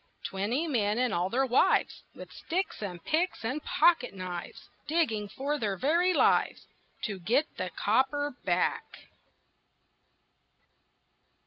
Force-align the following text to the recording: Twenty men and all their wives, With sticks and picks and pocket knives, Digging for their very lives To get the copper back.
Twenty 0.25 0.65
men 0.67 0.97
and 0.97 1.13
all 1.13 1.29
their 1.29 1.45
wives, 1.45 2.01
With 2.15 2.31
sticks 2.33 2.81
and 2.81 3.03
picks 3.03 3.45
and 3.45 3.63
pocket 3.63 4.15
knives, 4.15 4.67
Digging 4.87 5.29
for 5.29 5.59
their 5.59 5.77
very 5.77 6.11
lives 6.11 6.65
To 7.03 7.19
get 7.19 7.45
the 7.57 7.69
copper 7.69 8.33
back. 8.43 9.11